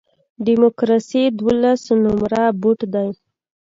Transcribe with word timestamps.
ډیموکراسي 0.45 1.23
دولس 1.39 1.81
نمره 2.03 2.43
بوټ 2.61 2.79
دی. 2.93 3.09